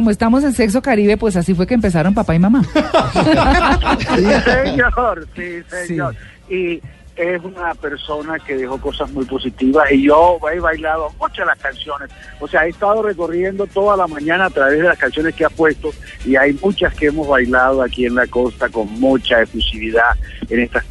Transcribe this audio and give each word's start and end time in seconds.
como 0.00 0.10
estamos 0.10 0.42
en 0.44 0.54
Sexo 0.54 0.80
Caribe, 0.80 1.18
pues 1.18 1.36
así 1.36 1.52
fue 1.52 1.66
que 1.66 1.74
empezaron 1.74 2.14
papá 2.14 2.34
y 2.34 2.38
mamá. 2.38 2.64
sí, 4.16 4.24
señor, 4.46 5.28
sí, 5.36 5.62
señor. 5.68 6.16
Y 6.48 6.80
es 7.16 7.44
una 7.44 7.74
persona 7.74 8.38
que 8.38 8.56
dejó 8.56 8.80
cosas 8.80 9.10
muy 9.10 9.26
positivas 9.26 9.92
y 9.92 10.04
yo 10.04 10.38
he 10.50 10.58
bailado 10.58 11.12
muchas 11.20 11.46
las 11.46 11.58
canciones. 11.58 12.08
O 12.40 12.48
sea, 12.48 12.64
he 12.64 12.70
estado 12.70 13.02
recorriendo 13.02 13.66
toda 13.66 13.94
la 13.94 14.06
mañana 14.06 14.46
a 14.46 14.50
través 14.50 14.78
de 14.78 14.84
las 14.84 14.96
canciones 14.96 15.34
que 15.34 15.44
ha 15.44 15.50
puesto 15.50 15.90
y 16.24 16.34
hay 16.34 16.54
muchas 16.62 16.94
que 16.94 17.08
hemos 17.08 17.28
bailado 17.28 17.82
aquí 17.82 18.06
en 18.06 18.14
la 18.14 18.26
costa 18.26 18.70
con 18.70 18.90
mucha 18.98 19.42
efusividad 19.42 20.16
en 20.48 20.60
estas, 20.60 20.86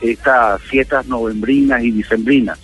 estas 0.00 0.62
fiestas 0.62 1.04
novembrinas 1.04 1.84
y 1.84 1.90
dicembrinas. 1.90 2.58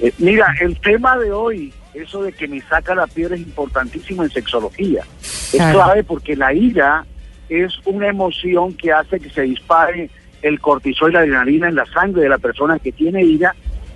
Eh, 0.00 0.12
mira, 0.18 0.52
el 0.60 0.76
tema 0.80 1.16
de 1.16 1.30
hoy, 1.30 1.72
eso 1.96 2.22
de 2.22 2.32
que 2.32 2.46
me 2.46 2.60
saca 2.62 2.94
la 2.94 3.06
piedra 3.06 3.34
es 3.34 3.42
importantísimo 3.42 4.22
en 4.22 4.30
sexología. 4.30 5.02
Es 5.22 5.52
clave 5.52 6.04
porque 6.04 6.36
la 6.36 6.52
ira 6.52 7.04
es 7.48 7.72
una 7.84 8.08
emoción 8.08 8.74
que 8.74 8.92
hace 8.92 9.20
que 9.20 9.30
se 9.30 9.42
dispare 9.42 10.10
el 10.42 10.60
cortisol 10.60 11.10
y 11.10 11.14
la 11.14 11.20
adrenalina 11.20 11.68
en 11.68 11.74
la 11.74 11.86
sangre 11.86 12.22
de 12.22 12.28
la 12.28 12.38
persona 12.38 12.78
que 12.78 12.92
tiene 12.92 13.24
ira 13.24 13.54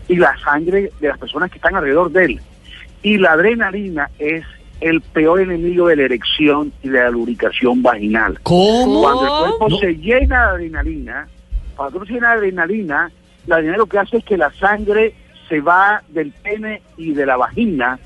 y 0.09 0.17
la 0.17 0.37
sangre 0.39 0.91
de 1.01 1.09
las 1.09 1.19
personas 1.19 1.51
que 1.51 1.59
están 1.59 1.77
alrededor 1.77 2.11
de 2.11 2.25
él. 2.25 2.41
Y 3.03 3.19
la 3.19 3.33
adrenalina 3.33 4.11
es 4.19 4.45
el 4.81 5.01
peor 5.01 5.41
enemigo 5.41 5.89
de 5.89 5.97
la 5.97 6.03
erección 6.05 6.73
y 6.83 6.89
de 6.89 7.01
la 7.01 7.11
lubricación 7.11 7.83
vaginal. 7.83 8.39
¿Cómo? 8.43 9.03
Cuando 9.03 9.25
el 9.25 9.57
cuerpo 9.57 9.79
se 9.79 9.95
llena 9.97 10.47
de 10.47 10.53
adrenalina, 10.53 11.29
cuando 11.77 12.05
se 12.07 12.15
llena 12.15 12.31
de 12.31 12.37
adrenalina, 12.39 13.13
la 13.47 13.57
adrenalina 13.57 13.79
lo 13.79 13.87
que 13.87 13.99
hace 13.99 14.17
es 14.19 14.25
que 14.25 14.37
la 14.37 14.51
sangre 14.55 15.15
se 15.51 15.61
va 15.61 16.03
del 16.09 16.31
pene 16.31 16.81
y 16.97 17.13
de 17.13 17.27
la 17.27 17.37
vagina 17.37 17.99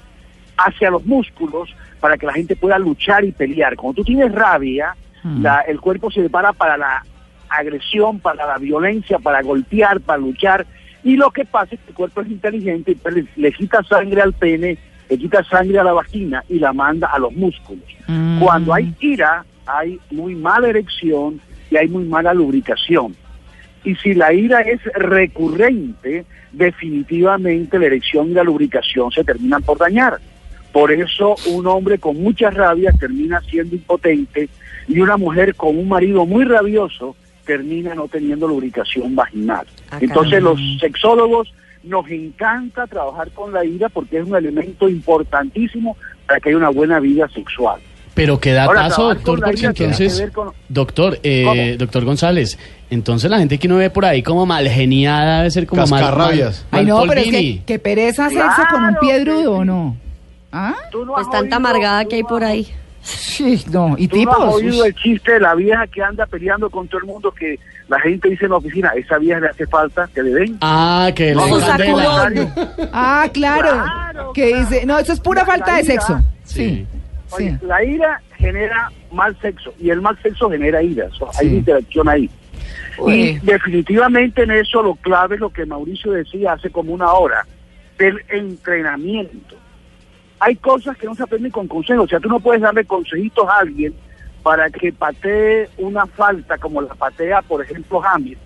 hacia 0.57 0.91
los 0.91 1.05
músculos 1.05 1.69
para 2.01 2.17
que 2.17 2.27
la 2.27 2.33
gente 2.33 2.57
pueda 2.57 2.79
luchar 2.79 3.25
y 3.25 3.33
pelear. 3.33 3.77
Cuando 3.77 3.97
tú 3.97 4.05
tienes 4.05 4.33
rabia, 4.33 4.97
hmm. 5.23 5.47
el 5.69 5.81
cuerpo 5.81 6.11
se 6.11 6.21
prepara 6.21 6.53
para 6.55 6.77
la 6.77 7.05
agresión, 7.51 8.19
para 8.19 8.47
la 8.47 8.59
violencia, 8.59 9.19
para 9.19 9.43
golpear, 9.43 10.01
para 10.01 10.19
luchar. 10.19 10.67
Y 11.05 11.17
lo 11.17 11.31
que 11.31 11.45
pasa 11.45 11.75
es 11.75 11.81
que 11.83 11.91
el 11.91 11.95
cuerpo 11.95 12.23
es 12.23 12.29
inteligente 12.29 12.93
y 12.93 12.95
pues 12.95 13.27
le, 13.37 13.53
quita 13.53 13.83
sangre 13.83 14.23
al 14.23 14.33
pene, 14.33 14.79
le 15.11 15.19
quita 15.19 15.45
sangre 15.45 15.79
a 15.79 15.85
la 15.85 15.93
vagina 15.93 16.43
y 16.49 16.59
la 16.59 16.73
manda 16.73 17.09
a 17.09 17.19
los 17.19 17.33
músculos. 17.35 17.85
Mm. 18.09 18.41
Cuando 18.41 18.73
hay 18.73 18.95
ira, 19.01 19.45
hay 19.67 20.01
muy 20.11 20.35
mala 20.35 20.69
erección 20.69 21.41
y 21.71 21.77
hay 21.77 21.89
muy 21.89 22.05
mala 22.05 22.33
lubricación. 22.33 23.15
Y 23.85 23.95
si 23.97 24.15
la 24.15 24.33
ira 24.33 24.63
es 24.63 24.83
recurrente, 24.95 26.25
definitivamente 26.53 27.79
la 27.79 27.87
erección 27.87 28.31
y 28.31 28.35
la 28.35 28.43
lubricación 28.43 29.11
se 29.11 29.25
terminan 29.25 29.63
por 29.63 29.79
dañar. 29.79 30.19
Por 30.73 30.91
eso 30.91 31.37
un 31.47 31.67
hombre 31.67 31.99
con 31.99 32.21
mucha 32.21 32.51
rabia 32.51 32.93
termina 32.99 33.41
siendo 33.43 33.77
impotente 33.77 34.49
y 34.89 34.99
una 35.01 35.17
mujer 35.17 35.55
con 35.55 35.79
un 35.79 35.89
marido 35.89 36.27
muy 36.27 36.45
rabioso 36.45 37.15
termina 37.45 37.95
no 37.95 38.09
teniendo 38.09 38.49
lubricación 38.49 39.15
vaginal. 39.15 39.67
Ah, 39.91 39.99
Entonces 40.01 40.43
los 40.43 40.59
sexólogos 40.81 41.53
nos 41.83 42.09
encanta 42.11 42.87
trabajar 42.87 43.31
con 43.31 43.53
la 43.53 43.65
ira 43.65 43.89
porque 43.89 44.19
es 44.19 44.25
un 44.27 44.35
elemento 44.35 44.89
importantísimo 44.89 45.97
para 46.27 46.41
que 46.41 46.49
haya 46.49 46.59
una 46.59 46.71
buena 46.71 46.99
vida 47.01 47.29
sexual. 47.29 47.81
Pero 48.15 48.39
que 48.39 48.53
da 48.53 48.67
paso, 48.67 49.09
doctor, 49.09 49.41
porque 49.41 49.67
entonces, 49.67 50.25
doctor, 50.69 51.19
eh, 51.23 51.77
doctor 51.79 52.05
González, 52.05 52.59
entonces 52.91 53.29
la 53.29 53.39
gente 53.39 53.59
que 53.59 53.67
uno 53.67 53.77
ve 53.77 53.91
por 53.91 54.05
ahí 54.05 54.23
como 54.23 54.47
mal 54.47 54.69
geniada 54.69 55.39
debe 55.39 55.51
ser 55.51 55.67
como 55.67 55.85
mal, 55.87 56.15
rabias. 56.15 56.65
Ay, 56.71 56.87
no, 56.87 57.03
pero 57.09 57.21
es 57.21 57.31
que, 57.31 57.63
que 57.67 57.79
pereza 57.79 58.29
sexo 58.29 58.63
con 58.71 58.85
un 58.85 58.97
piedrudo, 59.01 59.53
¿o 59.55 59.65
no? 59.65 59.97
¿Ah? 60.53 60.75
Pues 60.93 61.29
tanta 61.31 61.57
amargada 61.57 62.05
que 62.05 62.17
hay 62.17 62.23
por 62.23 62.45
ahí. 62.45 62.73
Sí, 63.03 63.63
no, 63.71 63.97
y 63.99 64.09
¿Tú 64.09 64.17
tipos. 64.17 64.39
No 64.39 64.47
has 64.47 64.55
oído 64.55 64.85
el 64.85 64.95
chiste 64.95 65.33
de 65.33 65.41
la 65.41 65.55
vieja 65.55 65.87
que 65.89 66.03
anda 66.03 66.25
peleando 66.25 66.71
con 66.71 66.89
todo 66.89 67.01
el 67.01 67.07
mundo 67.07 67.33
que 67.33 67.59
la 67.89 68.01
gente 68.01 68.31
dice 68.31 68.47
en 68.47 68.53
la 68.53 68.57
oficina, 68.57 68.93
esa 68.97 69.19
vieja 69.19 69.41
le 69.41 69.49
hace 69.49 69.67
falta 69.67 70.09
que 70.15 70.23
le 70.23 70.31
den. 70.31 70.57
Ah, 70.63 71.11
que 71.15 71.35
le 71.35 71.43
den 71.45 72.53
Ah, 72.93 73.29
claro. 73.33 74.33
que 74.33 74.57
dice, 74.57 74.87
no, 74.87 74.99
eso 74.99 75.13
es 75.13 75.21
pura 75.21 75.45
falta 75.45 75.77
de 75.77 75.85
sexo. 75.85 76.19
Sí. 76.45 76.55
sí. 76.55 76.87
La 77.63 77.85
ira 77.85 78.21
genera 78.37 78.91
mal 79.13 79.37
sexo 79.41 79.75
y 79.79 79.91
el 79.91 80.01
mal 80.01 80.19
sexo 80.23 80.51
genera 80.51 80.83
ira. 80.83 81.09
hay 81.39 81.49
interacción 81.49 82.09
ahí. 82.09 82.31
Y 83.07 83.39
definitivamente 83.41 84.43
en 84.43 84.53
eso 84.53 84.83
lo 84.83 84.95
clave 84.95 85.35
es 85.35 85.41
lo 85.41 85.51
que 85.51 85.67
Mauricio 85.67 86.13
decía 86.13 86.53
hace 86.53 86.71
como 86.71 86.93
una 86.93 87.13
hora, 87.13 87.45
del 87.99 88.23
entrenamiento 88.29 89.57
hay 90.45 90.57
cosas 90.57 90.97
que 90.99 91.07
no 91.07 91.15
se 91.15 91.23
aprenden 91.23 91.51
con 91.51 91.67
consejos. 91.67 92.05
O 92.05 92.09
sea, 92.09 92.21
tú 92.21 92.29
no 92.29 92.39
puedes 92.39 92.61
darle 92.61 92.85
consejitos 92.85 93.49
a 93.49 93.61
alguien 93.61 93.95
para 94.43 94.69
que 94.69 94.93
patee 94.93 95.71
una 95.79 96.05
falta 96.05 96.59
como 96.59 96.83
la 96.83 96.95
patea, 96.95 97.41
por 97.41 97.63
ejemplo, 97.63 98.01
James, 98.01 98.37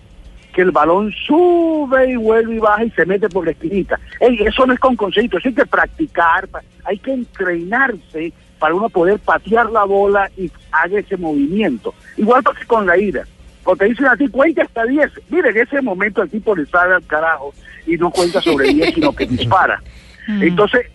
que 0.53 0.61
el 0.61 0.71
balón 0.71 1.11
sube 1.27 2.11
y 2.11 2.15
vuelve 2.15 2.55
y 2.55 2.59
baja 2.59 2.85
y 2.85 2.91
se 2.91 3.05
mete 3.05 3.27
por 3.27 3.43
la 3.43 3.51
esquinita. 3.51 3.99
eso 4.21 4.65
no 4.65 4.73
es 4.73 4.79
con 4.79 4.95
consejitos, 4.95 5.45
hay 5.45 5.53
que 5.53 5.65
practicar, 5.65 6.47
hay 6.85 6.97
que 6.99 7.11
entrenarse 7.11 8.31
para 8.59 8.75
uno 8.75 8.89
poder 8.89 9.19
patear 9.19 9.71
la 9.71 9.85
bola 9.85 10.29
y 10.37 10.51
haga 10.71 10.99
ese 10.99 11.17
movimiento. 11.17 11.93
Igual 12.17 12.43
que 12.43 12.65
con 12.65 12.85
la 12.85 12.97
ira. 12.97 13.25
Cuando 13.63 13.83
te 13.83 13.89
dicen 13.89 14.07
a 14.07 14.15
ti, 14.15 14.27
cuenta 14.27 14.63
hasta 14.63 14.85
10. 14.85 15.11
Mire, 15.29 15.49
en 15.49 15.57
ese 15.57 15.81
momento 15.81 16.21
el 16.21 16.29
tipo 16.29 16.55
le 16.55 16.65
sale 16.65 16.95
al 16.95 17.05
carajo 17.05 17.53
y 17.87 17.97
no 17.97 18.11
cuenta 18.11 18.41
sobre 18.41 18.73
10, 18.73 18.93
sino 18.95 19.15
que 19.15 19.25
dispara. 19.25 19.81
Mm. 20.27 20.43
Entonces, 20.43 20.87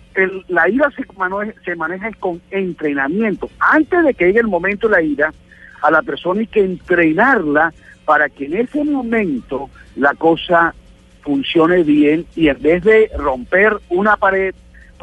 la 0.49 0.69
ira 0.69 0.91
se 0.91 1.05
maneja, 1.17 1.53
se 1.65 1.75
maneja 1.75 2.11
con 2.21 2.41
entrenamiento. 2.51 3.51
Antes 3.59 4.05
de 4.05 4.15
que 4.15 4.27
llegue 4.27 4.41
el 4.41 4.47
momento 4.47 4.89
de 4.89 4.97
la 4.97 5.03
ira, 5.03 5.33
a 5.83 5.91
la 5.91 6.03
persona 6.03 6.41
hay 6.41 6.47
que 6.47 6.65
entrenarla 6.65 7.73
para 8.05 8.29
que 8.29 8.47
en 8.47 8.55
ese 8.55 8.85
momento 8.85 9.71
la 9.97 10.15
cosa 10.15 10.75
funcione 11.23 11.83
bien 11.83 12.27
y 12.37 12.49
en 12.49 12.61
vez 12.61 12.85
de 12.85 13.11
romper 13.17 13.79
una 13.89 14.17
pared 14.17 14.55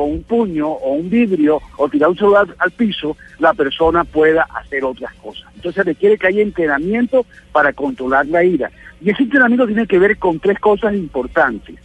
con 0.02 0.14
un 0.14 0.24
puño 0.24 0.68
o 0.68 0.94
un 0.94 1.12
vidrio 1.12 1.62
o 1.78 1.88
tirar 1.88 2.10
un 2.10 2.18
celular 2.18 2.48
al 2.58 2.72
piso, 2.72 3.16
la 3.38 3.54
persona 3.54 4.04
pueda 4.04 4.48
hacer 4.56 4.84
otras 4.84 5.14
cosas. 5.22 5.48
Entonces 5.54 5.86
requiere 5.86 6.18
que 6.18 6.26
haya 6.26 6.42
entrenamiento 6.42 7.24
para 7.52 7.72
controlar 7.72 8.26
la 8.26 8.44
ira. 8.44 8.72
Y 9.00 9.12
ese 9.12 9.22
entrenamiento 9.22 9.68
tiene 9.68 9.86
que 9.86 10.00
ver 10.00 10.18
con 10.18 10.40
tres 10.40 10.58
cosas 10.58 10.96
importantes. 10.96 11.76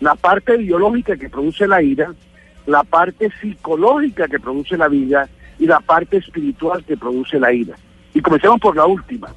La 0.00 0.14
parte 0.16 0.58
biológica 0.58 1.16
que 1.16 1.30
produce 1.30 1.66
la 1.66 1.82
ira, 1.82 2.12
la 2.66 2.84
parte 2.84 3.30
psicológica 3.40 4.28
que 4.28 4.38
produce 4.38 4.76
la 4.76 4.88
vida 4.88 5.26
y 5.58 5.64
la 5.66 5.80
parte 5.80 6.18
espiritual 6.18 6.84
que 6.84 6.98
produce 6.98 7.40
la 7.40 7.54
ira. 7.54 7.74
Y 8.12 8.20
comencemos 8.20 8.60
por 8.60 8.76
la 8.76 8.84
última. 8.84 9.30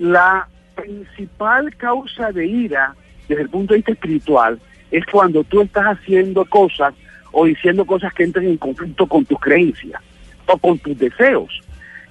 La 0.00 0.48
principal 0.74 1.76
causa 1.76 2.32
de 2.32 2.44
ira 2.44 2.96
desde 3.28 3.42
el 3.42 3.50
punto 3.50 3.72
de 3.72 3.78
vista 3.78 3.92
espiritual 3.92 4.58
es 4.90 5.06
cuando 5.06 5.44
tú 5.44 5.60
estás 5.60 5.84
haciendo 5.84 6.44
cosas 6.44 6.92
o 7.32 7.46
diciendo 7.46 7.84
cosas 7.84 8.12
que 8.14 8.24
entran 8.24 8.46
en 8.46 8.56
conflicto 8.56 9.06
con 9.06 9.24
tus 9.24 9.40
creencias 9.40 10.00
o 10.46 10.56
con 10.58 10.78
tus 10.78 10.98
deseos. 10.98 11.60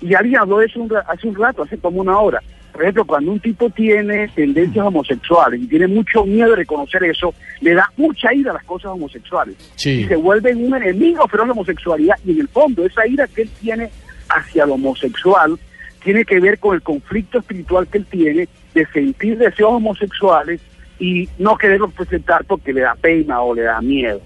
Y 0.02 0.14
alguien 0.16 0.40
habló 0.40 0.60
de 0.60 0.66
eso 0.66 0.88
hace 1.08 1.28
un 1.28 1.36
rato, 1.36 1.64
hace 1.64 1.78
como 1.78 2.02
una 2.02 2.18
hora. 2.18 2.42
Por 2.72 2.84
ejemplo, 2.84 3.06
cuando 3.06 3.32
un 3.32 3.40
tipo 3.40 3.70
tiene 3.70 4.30
tendencias 4.30 4.86
homosexuales 4.86 5.62
y 5.62 5.68
tiene 5.68 5.88
mucho 5.88 6.26
miedo 6.26 6.52
de 6.52 6.58
reconocer 6.58 7.04
eso, 7.04 7.34
le 7.60 7.74
da 7.74 7.92
mucha 7.98 8.34
ira 8.34 8.52
a 8.52 8.54
las 8.56 8.64
cosas 8.64 8.92
homosexuales. 8.92 9.56
Y 9.84 10.06
se 10.06 10.16
vuelve 10.16 10.56
un 10.56 10.74
enemigo 10.76 11.26
de 11.30 11.38
la 11.38 11.52
homosexualidad. 11.52 12.16
Y 12.26 12.32
en 12.32 12.40
el 12.40 12.48
fondo, 12.48 12.86
esa 12.86 13.06
ira 13.06 13.28
que 13.28 13.44
él 13.44 13.50
tiene 13.60 13.90
hacia 14.30 14.66
lo 14.66 14.76
homosexual 14.76 15.60
tiene 16.04 16.26
que 16.26 16.40
ver 16.40 16.58
con 16.60 16.76
el 16.76 16.82
conflicto 16.82 17.40
espiritual 17.40 17.88
que 17.88 18.00
él 18.00 18.06
tiene 18.06 18.48
de 18.74 18.86
sentir 18.88 19.38
deseos 19.38 19.74
homosexuales 19.74 20.62
y 21.00 21.30
no 21.38 21.58
quererlos 21.58 21.94
presentar 21.94 22.46
porque 22.46 22.74
le 22.74 22.82
da 22.82 22.96
pena 22.96 23.42
o 23.42 23.54
le 23.54 23.64
da 23.64 23.82
miedo. 23.82 24.22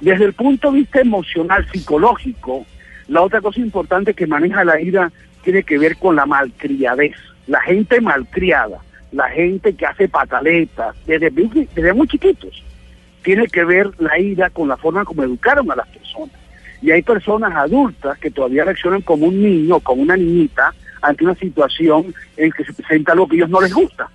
Desde 0.00 0.24
el 0.24 0.32
punto 0.32 0.70
de 0.70 0.78
vista 0.78 1.00
emocional, 1.00 1.66
psicológico, 1.70 2.64
la 3.08 3.22
otra 3.22 3.40
cosa 3.40 3.60
importante 3.60 4.14
que 4.14 4.26
maneja 4.26 4.64
la 4.64 4.80
ira 4.80 5.10
tiene 5.42 5.62
que 5.62 5.78
ver 5.78 5.96
con 5.96 6.16
la 6.16 6.26
malcriadez 6.26 7.14
la 7.48 7.60
gente 7.62 8.00
malcriada, 8.00 8.78
la 9.10 9.28
gente 9.30 9.74
que 9.74 9.86
hace 9.86 10.08
pataletas, 10.08 10.94
desde, 11.06 11.30
desde 11.30 11.92
muy 11.94 12.06
chiquitos, 12.06 12.62
tiene 13.22 13.46
que 13.48 13.64
ver 13.64 13.90
la 13.98 14.18
ira 14.18 14.50
con 14.50 14.68
la 14.68 14.76
forma 14.76 15.04
como 15.04 15.24
educaron 15.24 15.70
a 15.72 15.76
las 15.76 15.88
personas. 15.88 16.36
Y 16.80 16.92
hay 16.92 17.02
personas 17.02 17.52
adultas 17.56 18.18
que 18.18 18.30
todavía 18.30 18.64
reaccionan 18.64 19.00
como 19.00 19.26
un 19.26 19.42
niño, 19.42 19.80
como 19.80 20.02
una 20.02 20.16
niñita, 20.16 20.72
ante 21.00 21.24
una 21.24 21.34
situación 21.34 22.14
en 22.36 22.52
que 22.52 22.64
se 22.64 22.72
presenta 22.72 23.14
lo 23.14 23.26
que 23.26 23.34
a 23.34 23.38
ellos 23.38 23.50
no 23.50 23.60
les 23.60 23.72
gusta. 23.72 24.08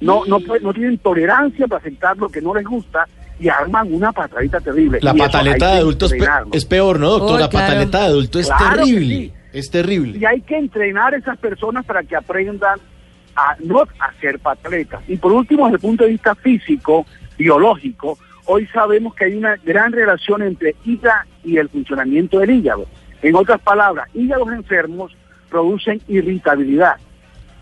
No, 0.00 0.24
no, 0.26 0.38
no 0.40 0.74
tienen 0.74 0.98
tolerancia 0.98 1.68
para 1.68 1.78
aceptar 1.78 2.16
lo 2.16 2.28
que 2.28 2.40
no 2.40 2.54
les 2.54 2.64
gusta 2.64 3.06
y 3.42 3.48
arman 3.48 3.92
una 3.92 4.12
patadita 4.12 4.60
terrible. 4.60 5.00
La 5.02 5.14
pataleta 5.14 5.72
de 5.72 5.78
adulto 5.78 6.06
es, 6.52 6.64
peor, 6.64 7.00
¿no, 7.00 7.10
doctor? 7.10 7.40
la 7.40 7.50
pataleta 7.50 7.98
de 7.98 8.04
adulto 8.04 8.38
es 8.38 8.48
terrible. 8.56 9.32
Es 9.52 9.68
terrible. 9.68 10.18
Y 10.18 10.24
hay 10.24 10.40
que 10.42 10.56
entrenar 10.56 11.12
a 11.12 11.16
esas 11.16 11.36
personas 11.38 11.84
para 11.84 12.04
que 12.04 12.14
aprendan 12.14 12.78
a 13.34 13.56
no 13.58 13.82
hacer 13.98 14.38
pataletas. 14.38 15.02
Y 15.08 15.16
por 15.16 15.32
último, 15.32 15.64
desde 15.64 15.74
el 15.74 15.80
punto 15.80 16.04
de 16.04 16.10
vista 16.10 16.36
físico, 16.36 17.04
biológico, 17.36 18.16
hoy 18.46 18.66
sabemos 18.68 19.12
que 19.16 19.24
hay 19.24 19.34
una 19.34 19.56
gran 19.56 19.90
relación 19.92 20.42
entre 20.42 20.76
ira 20.84 21.26
y 21.42 21.56
el 21.56 21.68
funcionamiento 21.68 22.38
del 22.38 22.50
hígado. 22.52 22.86
En 23.22 23.34
otras 23.34 23.60
palabras, 23.60 24.08
hígados 24.14 24.52
enfermos 24.52 25.16
producen 25.50 26.00
irritabilidad. 26.06 26.94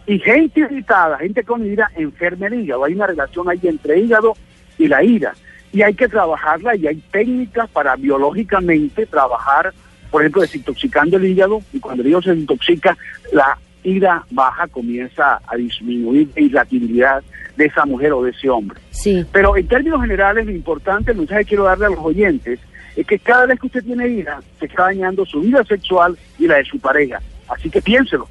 Y 0.07 0.19
gente 0.19 0.61
irritada, 0.61 1.17
gente 1.19 1.43
con 1.43 1.65
ira, 1.65 1.91
enferma 1.97 2.49
el 2.49 2.61
hígado. 2.61 2.85
Hay 2.85 2.93
una 2.93 3.07
relación 3.07 3.49
ahí 3.49 3.61
entre 3.63 3.99
hígado 3.99 4.35
y 4.77 4.87
la 4.89 5.03
ira. 5.03 5.33
Y 5.73 5.83
hay 5.83 5.95
que 5.95 6.09
trabajarla 6.09 6.75
y 6.77 6.87
hay 6.87 6.97
técnicas 7.13 7.71
para 7.71 7.97
biológicamente 7.97 9.07
trabajar, 9.07 9.73
por 10.11 10.23
ejemplo, 10.23 10.43
desintoxicando 10.43 11.17
el 11.17 11.27
hígado. 11.27 11.63
Y 11.73 11.81
cuando 11.81 12.03
el 12.03 12.09
hígado 12.09 12.23
se 12.23 12.31
desintoxica, 12.31 12.97
la 13.33 13.57
ira 13.83 14.25
baja 14.31 14.67
comienza 14.69 15.41
a 15.47 15.57
disminuir 15.57 16.29
la 16.35 16.43
irritabilidad 16.43 17.23
de 17.57 17.67
esa 17.67 17.85
mujer 17.85 18.13
o 18.13 18.23
de 18.23 18.31
ese 18.31 18.49
hombre. 18.49 18.81
Sí. 18.91 19.25
Pero 19.33 19.57
en 19.57 19.67
términos 19.69 20.01
generales, 20.01 20.47
lo 20.47 20.53
importante, 20.53 21.13
el 21.13 21.19
mensaje 21.19 21.41
que 21.41 21.49
quiero 21.49 21.65
darle 21.65 21.87
a 21.87 21.91
los 21.91 22.01
oyentes, 22.01 22.59
es 22.97 23.07
que 23.07 23.19
cada 23.19 23.47
vez 23.47 23.61
que 23.61 23.67
usted 23.67 23.85
tiene 23.85 24.09
ira, 24.09 24.41
se 24.59 24.67
está 24.67 24.85
dañando 24.85 25.25
su 25.25 25.41
vida 25.41 25.65
sexual 25.65 26.19
y 26.39 26.47
la 26.47 26.57
de 26.57 26.65
su 26.65 26.79
pareja. 26.79 27.21
Así 27.49 27.71
que 27.71 27.81
piénselo. 27.81 28.29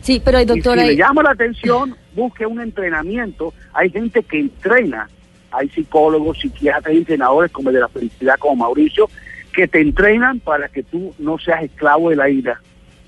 Sí, 0.00 0.20
pero 0.24 0.38
hay 0.38 0.44
doctor... 0.44 0.78
si 0.78 0.86
le 0.86 0.96
llama 0.96 1.22
la 1.22 1.30
atención, 1.30 1.94
busque 2.14 2.46
un 2.46 2.60
entrenamiento. 2.60 3.52
Hay 3.72 3.90
gente 3.90 4.22
que 4.22 4.40
entrena, 4.40 5.08
hay 5.50 5.68
psicólogos, 5.68 6.38
psiquiatras, 6.38 6.94
entrenadores 6.94 7.50
como 7.50 7.70
el 7.70 7.74
de 7.74 7.80
la 7.80 7.88
felicidad, 7.88 8.36
como 8.38 8.56
Mauricio, 8.56 9.08
que 9.52 9.66
te 9.66 9.80
entrenan 9.80 10.40
para 10.40 10.68
que 10.68 10.82
tú 10.82 11.14
no 11.18 11.38
seas 11.38 11.64
esclavo 11.64 12.10
de 12.10 12.16
la 12.16 12.28
ira 12.28 12.60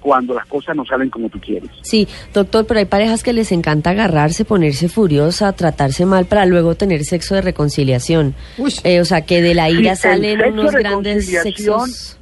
cuando 0.03 0.35
las 0.35 0.47
cosas 0.47 0.75
no 0.75 0.85
salen 0.85 1.09
como 1.09 1.29
tú 1.29 1.41
quieres. 1.41 1.71
Sí, 1.83 2.09
doctor, 2.35 2.67
pero 2.67 2.81
hay 2.81 2.87
parejas 2.87 3.23
que 3.23 3.33
les 3.33 3.53
encanta 3.53 3.91
agarrarse, 3.91 4.45
ponerse 4.45 4.89
furiosa, 4.89 5.53
tratarse 5.53 6.05
mal 6.05 6.27
para 6.27 6.45
luego 6.45 6.75
tener 6.75 7.05
sexo 7.05 7.37
de 7.37 7.41
reconciliación. 7.43 8.35
Eh, 8.83 9.01
o 9.01 9.05
sea, 9.05 9.23
que 9.23 9.41
de 9.41 9.55
la 9.55 9.71
ira 9.71 9.95
salen 9.95 10.43
unos 10.53 10.73
grandes 10.73 11.27
sexos 11.27 12.19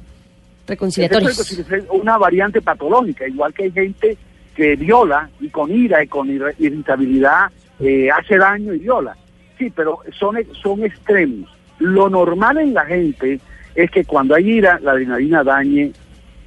reconciliatorios. 0.67 1.39
Es 1.39 1.83
una 1.89 2.17
variante 2.17 2.61
patológica, 2.61 3.27
igual 3.27 3.53
que 3.53 3.63
hay 3.63 3.71
gente 3.71 4.17
que 4.55 4.75
viola 4.75 5.29
y 5.39 5.49
con 5.49 5.71
ira 5.71 6.03
y 6.03 6.07
con 6.07 6.29
irritabilidad 6.29 7.47
eh, 7.79 8.09
hace 8.11 8.37
daño 8.37 8.73
y 8.73 8.79
viola. 8.79 9.17
Sí, 9.61 9.71
pero 9.75 9.99
son, 10.17 10.37
son 10.59 10.83
extremos. 10.83 11.47
Lo 11.77 12.09
normal 12.09 12.57
en 12.57 12.73
la 12.73 12.83
gente 12.83 13.39
es 13.75 13.91
que 13.91 14.03
cuando 14.03 14.33
hay 14.33 14.49
ira, 14.49 14.79
la 14.81 14.93
adrenalina 14.93 15.43
dañe 15.43 15.91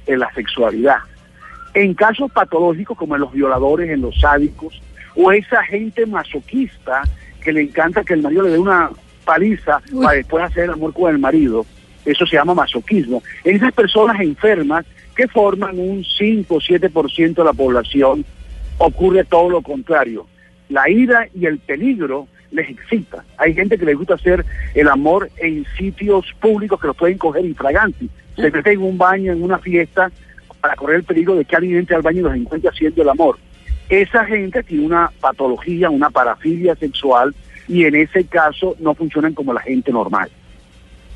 en 0.05 0.19
la 0.19 0.29
sexualidad. 0.33 0.97
En 1.73 1.93
casos 1.93 2.29
patológicos 2.29 2.97
como 2.97 3.15
en 3.15 3.21
los 3.21 3.31
violadores, 3.31 3.89
en 3.89 4.01
los 4.01 4.19
sádicos, 4.19 4.81
o 5.15 5.31
esa 5.31 5.63
gente 5.63 6.05
masoquista 6.05 7.03
que 7.39 7.53
le 7.53 7.61
encanta 7.61 8.03
que 8.03 8.15
el 8.15 8.21
marido 8.21 8.41
le 8.41 8.49
dé 8.49 8.59
una 8.59 8.89
paliza 9.23 9.81
para 10.03 10.17
después 10.17 10.43
hacer 10.43 10.65
el 10.65 10.71
amor 10.71 10.91
con 10.91 11.09
el 11.09 11.17
marido, 11.17 11.65
eso 12.03 12.25
se 12.25 12.35
llama 12.35 12.53
masoquismo. 12.53 13.23
En 13.45 13.55
esas 13.55 13.71
personas 13.71 14.19
enfermas 14.19 14.85
que 15.15 15.29
forman 15.29 15.79
un 15.79 16.03
5 16.03 16.53
o 16.53 16.59
7% 16.59 17.33
de 17.33 17.43
la 17.45 17.53
población, 17.53 18.25
ocurre 18.77 19.23
todo 19.23 19.49
lo 19.49 19.61
contrario. 19.61 20.27
La 20.67 20.89
ira 20.89 21.29
y 21.33 21.45
el 21.45 21.59
peligro 21.59 22.27
les 22.51 22.69
excita. 22.69 23.23
Hay 23.37 23.53
gente 23.53 23.77
que 23.77 23.85
les 23.85 23.97
gusta 23.97 24.15
hacer 24.15 24.45
el 24.73 24.87
amor 24.87 25.29
en 25.37 25.65
sitios 25.77 26.25
públicos 26.39 26.79
que 26.79 26.87
los 26.87 26.95
pueden 26.95 27.17
coger 27.17 27.45
infraganti. 27.45 28.09
Se 28.35 28.51
meten 28.51 28.73
en 28.73 28.81
un 28.81 28.97
baño, 28.97 29.31
en 29.31 29.43
una 29.43 29.59
fiesta, 29.59 30.11
para 30.61 30.75
correr 30.75 30.97
el 30.97 31.03
peligro 31.03 31.35
de 31.35 31.45
que 31.45 31.55
alguien 31.55 31.77
entre 31.77 31.95
al 31.95 32.01
baño 32.01 32.19
y 32.19 32.23
los 32.23 32.35
encuentre 32.35 32.69
haciendo 32.69 33.01
el 33.01 33.09
amor. 33.09 33.37
Esa 33.89 34.25
gente 34.25 34.63
tiene 34.63 34.85
una 34.85 35.11
patología, 35.19 35.89
una 35.89 36.09
parafilia 36.09 36.75
sexual 36.75 37.35
y 37.67 37.85
en 37.85 37.95
ese 37.95 38.25
caso 38.25 38.75
no 38.79 38.95
funcionan 38.95 39.33
como 39.33 39.53
la 39.53 39.61
gente 39.61 39.91
normal. 39.91 40.29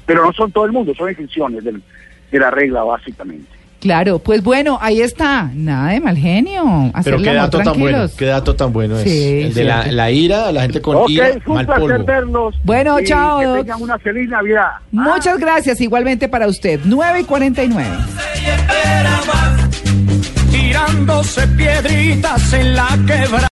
Pero 0.06 0.24
no 0.24 0.34
son 0.34 0.52
todo 0.52 0.66
el 0.66 0.72
mundo, 0.72 0.94
son 0.96 1.10
excepciones 1.10 1.64
de 1.64 2.40
la 2.40 2.52
regla 2.52 2.84
básicamente. 2.84 3.59
Claro, 3.80 4.20
pues 4.20 4.44
bueno, 4.44 4.78
ahí 4.82 5.02
está. 5.02 5.50
Nada 5.54 5.92
de 5.92 6.02
mal 6.02 6.18
genio. 6.18 6.92
Pero 7.04 7.18
qué 7.22 7.34
dato 7.34 7.60
tan 7.60 7.80
bueno, 7.80 8.06
qué 8.18 8.26
dato 8.26 8.56
tan 8.56 8.74
bueno 8.74 9.00
es. 9.00 9.08
el 9.08 9.54
de 9.54 9.64
la, 9.64 10.12
ira, 10.12 10.52
la 10.52 10.64
gente 10.64 10.82
con 10.82 11.10
ira, 11.10 11.30
mal 11.46 11.66
polvo. 11.66 12.52
Bueno, 12.64 12.98
chao. 13.06 13.40
Que 13.40 13.60
tengan 13.64 13.82
una 13.82 13.98
feliz 13.98 14.30
Navidad. 14.30 14.72
Muchas 14.92 15.40
gracias, 15.40 15.80
igualmente 15.82 16.28
para 16.28 16.48
usted. 16.48 16.80
9 16.84 17.22
y 17.22 17.24
49. 17.24 17.90
Tirándose 20.52 21.48
piedritas 21.48 22.54
en 22.54 22.76
la 22.76 22.88
quebra. 23.08 23.48